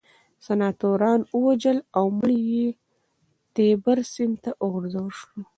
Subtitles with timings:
[0.45, 2.67] سناتورانو ووژل او مړی یې
[3.55, 5.29] تیبر سیند ته وغورځول شو